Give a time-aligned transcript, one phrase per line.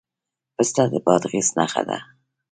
[0.55, 1.97] پسته د بادغیس نښه ده.